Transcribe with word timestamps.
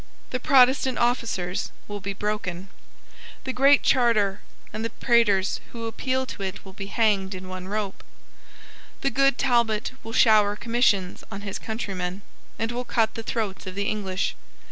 The 0.31 0.39
Protestant 0.39 0.97
officers 0.97 1.69
will 1.87 1.99
be 1.99 2.13
broken. 2.13 2.69
The 3.43 3.53
Great 3.53 3.83
Charter 3.83 4.41
and 4.73 4.83
the 4.83 4.89
praters 4.89 5.59
who 5.73 5.85
appeal 5.85 6.25
to 6.25 6.41
it 6.41 6.65
will 6.65 6.73
be 6.73 6.87
hanged 6.87 7.35
in 7.35 7.47
one 7.47 7.67
rope. 7.67 8.03
The 9.01 9.11
good 9.11 9.37
Talbot 9.37 9.91
will 10.01 10.11
shower 10.11 10.55
commissions 10.55 11.23
on 11.31 11.41
his 11.41 11.59
countrymen, 11.59 12.23
and 12.57 12.71
will 12.71 12.83
cut 12.83 13.13
the 13.13 13.21
throats 13.21 13.67
of 13.67 13.75
the 13.75 13.83
English. 13.87 14.35